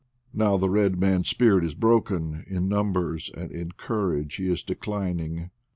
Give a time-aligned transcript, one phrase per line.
[0.33, 5.51] Now the red man's spirit is broken; in numbers and in courage he is declining.